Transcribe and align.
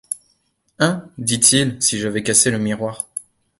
Hein! 0.79 1.07
dit-il, 1.19 1.77
si 1.79 1.99
j’avais 1.99 2.23
cassé 2.23 2.49
le 2.49 2.57
miroir! 2.57 3.05